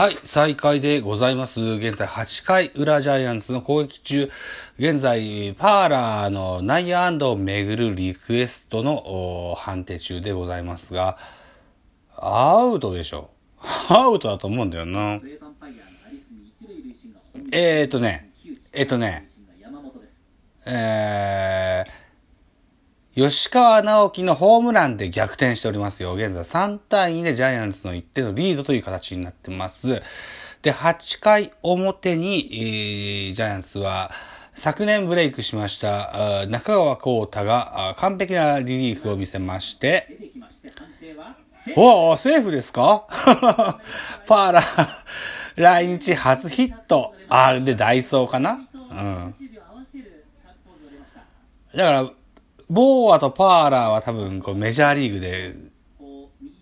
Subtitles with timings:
[0.00, 1.60] はい、再開でございます。
[1.60, 4.30] 現在8回裏ジャイアンツの攻撃中、
[4.78, 11.18] 現在パーラーの内野安打をめぐるリクエストの判定中でございますが、
[12.16, 13.28] アウトでしょ。
[13.90, 15.20] アウトだと思うんだよな。
[17.52, 18.30] えーとね、
[18.72, 19.28] えーとね、
[20.64, 21.99] えー、
[23.14, 26.14] 吉川直樹のホームランで逆転しておりますよ。
[26.14, 30.00] 現在3対2でジャイアンツの1点のリードという形になってます。
[30.62, 34.10] で、8回表に、えー、ジャイアンツは、
[34.54, 40.06] 昨年ブレイクしました中川幸太が完璧なリリーフを見せまして、
[41.76, 43.06] おお、セーフですか？
[44.26, 44.88] パーラー、
[45.56, 47.14] 来日初ヒット。
[47.28, 48.60] あ、で、ダイソーかな？
[48.90, 49.34] うん。
[51.76, 52.10] だから、
[52.70, 55.54] ボーアとパーラーは多分こうメジャーリーグで、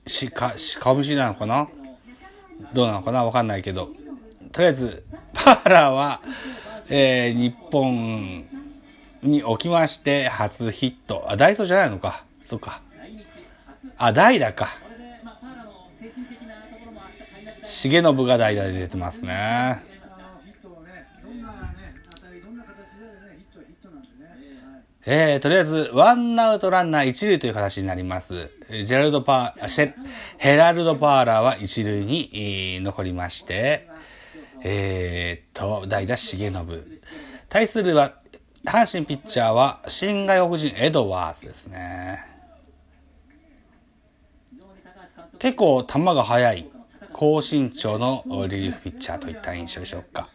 [0.06, 1.68] しか、し、顔見知りなのかな？
[2.72, 3.24] どうなのかな？
[3.24, 3.90] わかんないけど。
[4.50, 6.22] とりあえず、パーラーは、
[6.88, 8.46] えー、日本
[9.22, 11.26] におきまして初ヒット。
[11.28, 12.24] あ、ダイソーじゃないのか。
[12.40, 12.80] そっか。
[13.98, 14.68] あ、代打か。
[17.62, 19.84] 重信が代打で出てますね。
[25.10, 28.50] えー、とりあえず、ワンアウトランナー一塁という形になります。
[28.84, 29.94] ジェラルドパー、シェ、
[30.36, 33.88] ヘラルドパーラーは一塁に、えー、残りまして、
[34.62, 36.52] えー、と、代打重信。
[37.48, 38.12] 対するは、
[38.66, 42.26] 阪神ピッチャーは、新外国人エドワーズですね。
[45.38, 46.70] 結構球が速い、
[47.14, 50.28] 高身長のリリーフピッチャーといった印象でしょうか。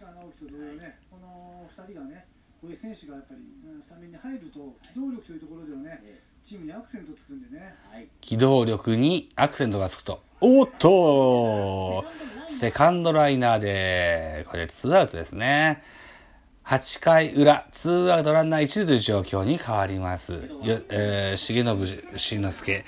[2.64, 3.42] こういう選手がやっぱり
[3.84, 6.00] スタメンに入ると機動力というところではね、
[6.46, 7.76] チームにアクセントつくんでね、
[8.22, 10.24] 機動力にアクセントがつくと。
[10.40, 12.06] おっと
[12.48, 15.84] セカンドライナーでこれツーアウトですね。
[16.64, 20.32] 8回裏、ツーアウトランナー1塁という状況に変わります。
[20.32, 22.86] よえー、重信慎之介、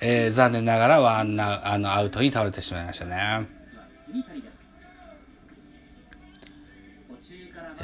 [0.00, 3.46] えー、残念ながらワンアあのアウトに倒れてしまいましたね。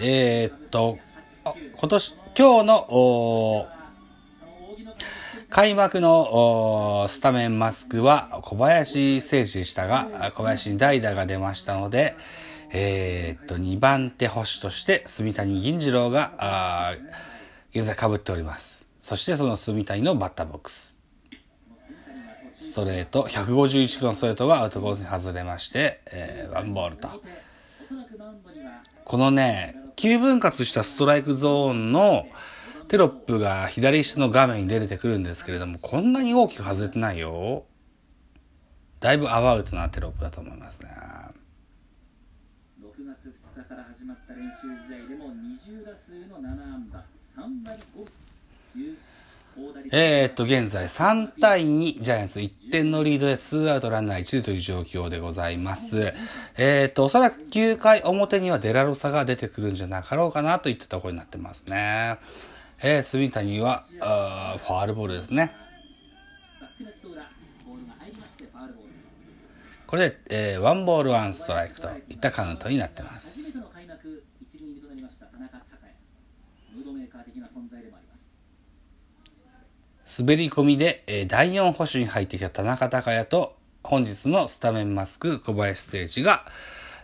[0.01, 0.99] えー、っと、
[1.45, 3.69] 今年、今日の、
[5.51, 12.17] 開幕のスタメンマスクは小林誠司でしたが、小林に代打が出ましたので、
[12.73, 16.95] えー、っと、2番手保守として住谷銀次郎が、
[17.75, 18.89] 現在被っております。
[18.99, 20.99] そしてその住谷のバッターボックス。
[22.57, 27.09] ストレート、151キロのストレートがアウトコースに外れまして、えー、ワンボールと。
[29.05, 32.27] このね、9分割したストライクゾーンの
[32.89, 37.65] テロップが左下の画面に出てくるんですけれども、こんなに大きく外れてないよ。
[39.01, 40.89] だいぶアバウトなテロップだと思いますね。
[42.81, 47.05] 6月2日から始まった練習試合でも20打数の7安打、
[47.37, 48.97] 3割5という
[49.93, 56.13] えー、っと、現在3対2、ジャイアンツ1点のリードで2アウトランナー1塁という状況でございます。
[56.57, 62.19] えー、っと、おそらく9回表にはデラロサが出てくるんじゃなかろうかなといったところになってますね。
[62.83, 65.53] えー、住谷は、あファールボールですね。
[69.87, 73.63] これで、えー、ワンボールワンストライクといったカウントになってます。
[80.17, 86.45] 滑り込みで、えー、第4保守に入ってきた田中孝也と、本日のスタメンマスク小林誠一が、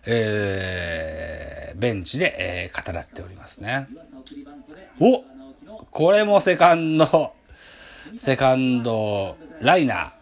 [0.07, 3.89] えー、ベンチで、えー、語らっておりますね。
[5.01, 5.25] お
[5.91, 7.35] これもセカンド、
[8.17, 10.20] セカンド、ライナー。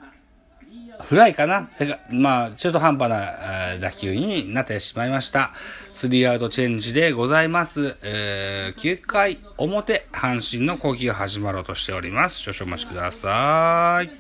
[1.09, 1.67] フライかな
[2.11, 5.53] まあ、中途半端な打球になってしまいました。
[5.91, 7.97] スリーアウトチェンジでございます。
[8.05, 12.41] えー、9回表、阪神の攻撃が始まろうとしております。
[12.41, 14.11] 少々お待ちください。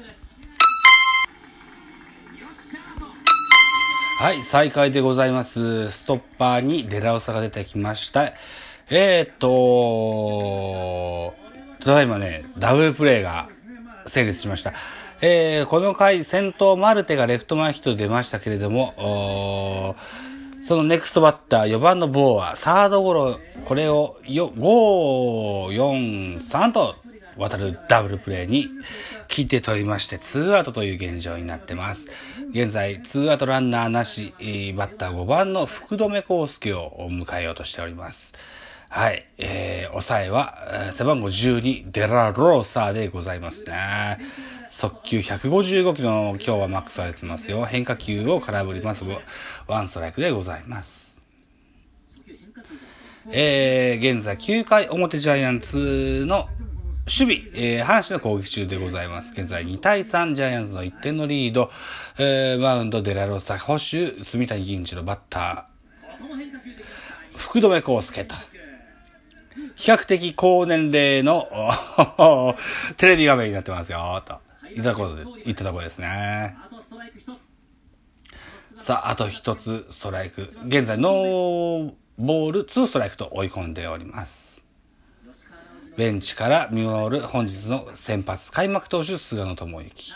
[4.18, 5.90] はい、再開でございます。
[5.90, 8.32] ストッパーにデラオサが出てきました。
[8.88, 11.34] えー、っと、
[11.84, 13.50] ただいまね、ダブルプレイが
[14.06, 14.72] 成立しました。
[15.20, 19.96] えー、この回、先頭マルテがレフト前ヒット出ましたけれども、
[20.62, 24.54] そのネクストバッター、4番のボーア、サードゴロ、これを5、
[25.74, 26.94] 4、3と
[27.36, 28.68] 渡るダブルプレーに
[29.26, 32.06] 切って取りまして、2アウトという現状になってます。
[32.50, 34.34] 現在、2アウトランナーなし、
[34.76, 38.34] バッター5番の福留孝介を迎えようとしております。
[38.88, 39.26] はい。
[39.36, 44.18] えー、抑えは、背番号12、デラローサーでございますね。
[44.70, 47.64] 速球155キロの今日はマックスされてますよ。
[47.64, 49.04] 変化球を空振ります。
[49.66, 51.20] ワンストライクでございます。
[53.30, 56.48] えー、現在9回表ジャイアンツの
[57.08, 59.32] 守備、えー、阪神の攻撃中でございます。
[59.32, 61.70] 現在2対3、ジャイアンツの1点のリード、
[62.18, 68.34] えー、マウンド、デラロサ、捕手、炭谷銀仁朗、バッター、福留孝介と、
[69.76, 71.48] 比較的高年齢の
[72.98, 74.47] テレビ画面になってますよ、と。
[74.74, 76.56] いったとこいったところですね。
[78.76, 80.42] さあ、あと一つストライク。
[80.64, 84.64] 現在、ノーボール、ツーストライクと追い込んでおります。
[85.96, 90.12] ベンチから見守る本日の先発、開幕投手、菅野智之。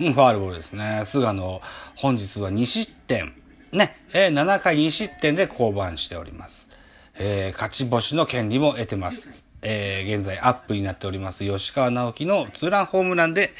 [0.00, 1.02] うん、ファールボールですね。
[1.04, 1.62] 菅野、
[1.94, 3.32] 本日は2失点。
[3.70, 6.68] ね、えー、7回2失点で降板しております。
[7.16, 9.48] えー、勝ち星の権利も得てます。
[9.64, 13.50] えー、現在アップになっております吉川直樹のツーランホームランで、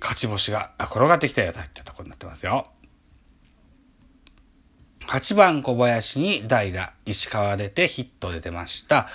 [0.00, 2.68] 勝ち星が転がってきたよといったところになってますよ。
[5.06, 9.08] 8番小林に代打、石川出てヒット出てました。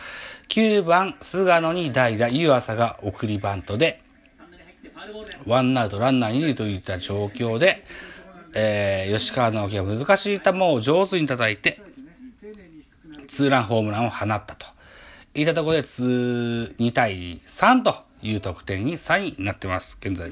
[0.50, 4.02] 9番菅野に代打、湯浅が送りバントで、
[5.46, 7.84] ワンアウトランナー2塁といった状況で、
[8.56, 11.82] えー、吉川直樹が難しい球を上手に叩いて、
[13.28, 14.79] ツーランホームランを放ったと。
[15.34, 19.98] いったところで、2対3という得点に3位になってます。
[20.02, 20.32] 現在。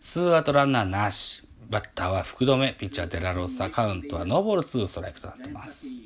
[0.00, 1.42] ツーアウトランナーなし。
[1.68, 6.00] バッターは福留、ピッチャーデラロサ、カウントはノーボール2ストライクとなってます。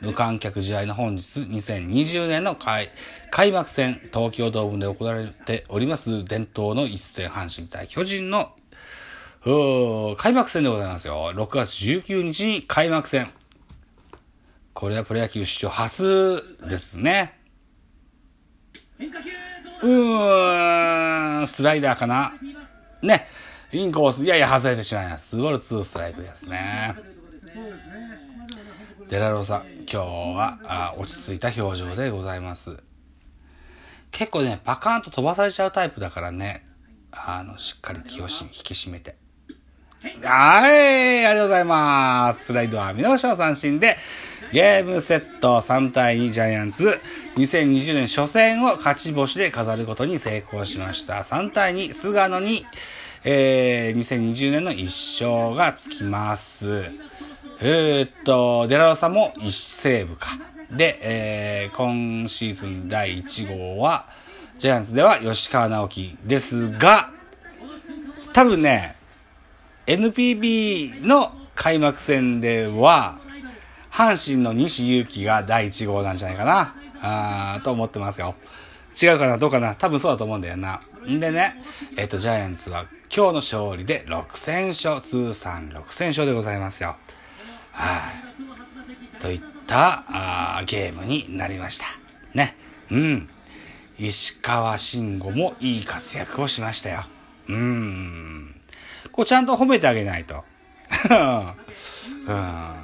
[0.00, 2.88] 無観客試合の本日、2020年の開
[3.30, 8.50] 開幕戦、東京ドームで行われております伝統の一戦、阪神対巨人の
[10.16, 11.30] 開幕戦でございますよ。
[11.32, 13.30] 6月19日に開幕戦。
[14.74, 17.38] これはプロ野球史上初ですね。
[19.80, 22.34] うーん、スライダーかな？
[23.00, 23.28] ね。
[23.72, 25.30] インコース、いやいや外れてしまいます。
[25.30, 26.94] スボルツーストライクですね。
[29.08, 32.76] デラローさん、今日はあ落ち着いた表情でございます。
[34.10, 36.66] 結構ね、パカーンと飛ばされちゃうタイプだからね、
[37.12, 39.16] あの、しっかり気を引き締めて。
[40.22, 42.46] はい、ありがとうございます。
[42.46, 43.96] スライドは見逃しの三振で、
[44.54, 47.00] ゲームセット3対2ジャイアンツ、
[47.34, 51.14] 2020年初戦を勝ち星で飾ることに成功しました。
[51.14, 52.64] 3対2、菅野に、
[53.24, 56.84] えー、2020年の1勝がつきます。
[57.62, 60.28] えー、っと、デラロサも1セーブか。
[60.70, 64.06] で、えー、今シーズン第1号は、
[64.60, 67.10] ジャイアンツでは吉川直樹ですが、
[68.32, 68.94] 多分ね、
[69.88, 73.18] NPB の開幕戦では、
[73.94, 78.34] 阪神の西勇輝が第1号なんじゃないかな、あーと思ってますよ。
[79.00, 80.80] 違うかなどうかな多分そうだと思うんだよな。
[81.08, 81.62] んでね、
[81.96, 86.96] えっ、と、ジャイアンツは今日の勝利で6戦勝、通算6戦勝でございますよ。
[87.70, 88.00] は
[89.18, 89.20] い。
[89.20, 91.86] といったあゲームになりました。
[92.34, 92.56] ね。
[92.90, 93.28] うん。
[93.96, 97.04] 石川慎吾もいい活躍をしましたよ。
[97.48, 98.60] うーん。
[99.12, 100.42] こうちゃんと褒めてあげないと。
[102.26, 102.74] うん、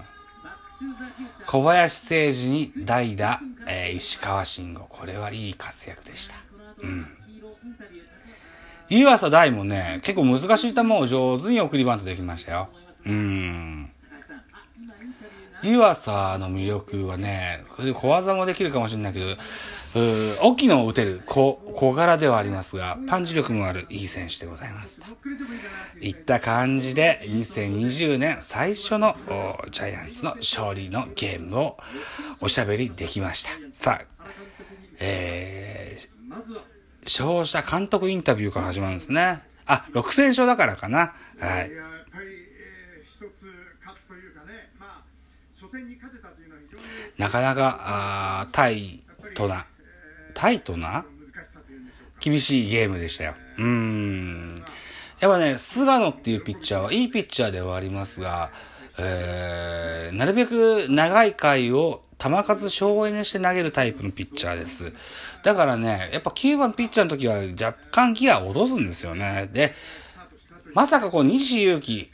[1.46, 4.86] 小林誠司に代打、えー、石川慎吾。
[4.88, 6.36] これはいい活躍でした。
[6.82, 7.06] うん。
[8.88, 12.68] 岩佐大もね、結構難しい球を上手に送りバントできましたよ。
[13.06, 13.90] うん。
[15.62, 16.08] 岩佐
[16.38, 17.62] の魅力はね、
[17.94, 19.36] 小技もできるかもしれないけど、
[19.92, 25.00] 大きいのを打てる小小柄ではありますが、パンチ力もあるいい選手でございます。
[25.00, 25.06] と
[26.00, 29.16] いった感じで、2020年最初の
[29.70, 31.76] ジャイアンツの勝利のゲームを
[32.40, 33.50] おしゃべりできました。
[33.72, 34.24] さあ、
[35.00, 36.60] えー、
[37.04, 39.42] 勝者監督インタビューから始まるんですね。
[39.66, 41.14] あ、6戦勝だからかな。
[41.40, 41.70] はい。
[47.18, 47.78] なかなか、
[48.42, 49.02] あタイ
[49.34, 49.66] トな
[50.34, 51.04] タイトな
[52.20, 53.34] 厳しいゲームでしたよ。
[53.58, 54.62] うーん。
[55.20, 58.50] やっぱね、菅野っていうピッチャーはいいピッチャーではありますが、
[58.98, 64.92] えー、なるべく長い回を球数省エネして投げるタイプのピッチャーです。
[65.42, 69.48] だからね、やっぱ9番ピッチャーの時は若干ギアを落とすんですよね。
[69.52, 69.72] で、
[70.74, 72.10] まさかこう西勇輝、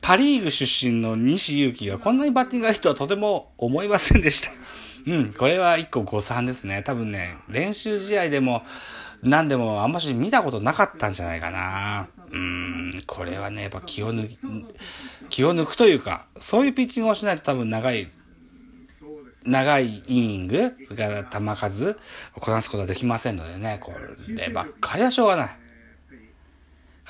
[0.00, 4.50] パリーグ出身の西勇輝がこんなにバッティングがいいとはとても思いませんでした。
[5.06, 6.82] うん、これは一個誤算ですね。
[6.82, 8.62] 多分ね、練習試合でも、
[9.22, 12.08] 何でもあんまし見たことなかったんじゃないかな。
[12.30, 14.38] うん、これはね、やっぱ気を抜き、
[15.28, 18.08] 気を抜くというか、そういうピッチングをしないと多分長い
[19.44, 21.96] 長いイニング、それから球数
[22.34, 23.92] をこなすことはできませんのでね、こ
[24.36, 25.48] ればっかりはしょうがない。
[25.48, 25.54] こ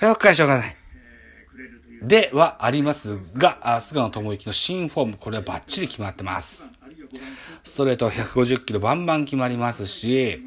[0.02, 0.76] ればっかりはしょうがない。
[2.02, 6.70] ではありますが、菅野智之の新フォーム、これはバッチリ決まってます。
[7.62, 10.42] ストレート150キロバンバン決まりますし、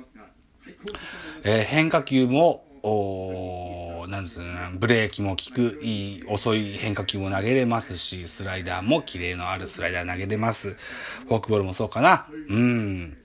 [1.43, 10.75] えー、変化球も、おなんですね、ブレーキも効く、いい、遅い変化球も投げれますし、スライダーもキレのあるスライダー投げれます。
[11.27, 12.27] フォークボールもそうかな。
[12.50, 13.17] うん。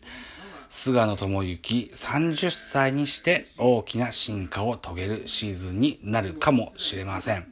[0.69, 7.47] 菅野智之30歳にして大きな進化を遂げるシーズンになるかもしれません。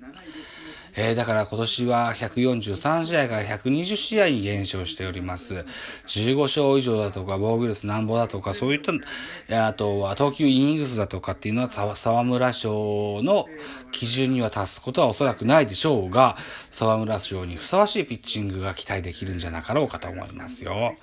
[0.96, 5.64] えー、だから今年は143試合から120試合に減少しております。
[6.06, 13.46] 15勝以上だとか、防御率なんぼだとか、そういった、あとは投球イニングスだとかっていうのは沢村賞の
[13.92, 16.36] 基準には達すことはおそらくないでしょうが、
[16.70, 20.94] 沢村賞にふさわしいピッチングが期待できるんじゃなかろうかと思いますよ。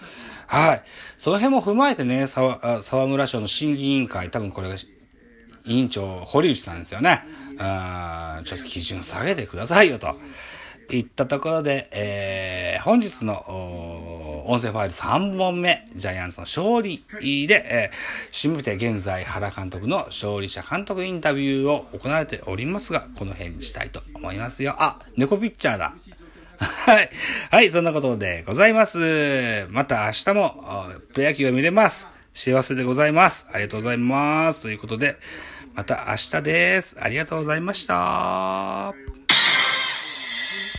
[0.48, 0.84] はい。
[1.18, 4.76] その辺も踏まえてね、沢村賞の審議委員会、多分これが
[5.66, 7.24] 委員長、堀内さんですよね。
[7.60, 10.16] あちょっと基準下げてくださいよと。
[10.90, 13.34] 言ったところで、えー、本日の
[14.48, 17.02] 音声ファイル3本目、ジャイアンツの勝利
[17.48, 24.76] で、えー、締めて現在原監督の勝利者監督インタビューを行われておりますが、この辺にしたいと思いますよ。
[24.78, 25.94] あ、猫ピッチャーだ。
[26.60, 27.10] はい。
[27.52, 29.68] はい、そんなことでございます。
[29.70, 32.08] また明日もプロ野球が見れます。
[32.34, 33.48] 幸せでございます。
[33.52, 34.62] ありがとうございます。
[34.62, 35.18] ということで、
[35.78, 36.98] また明日です。
[37.00, 39.17] ありがとうございました。